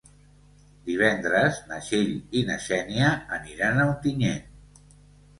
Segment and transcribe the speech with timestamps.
[0.85, 2.09] Divendres na Txell
[2.41, 4.81] i na Xènia aniran a Ontinyent.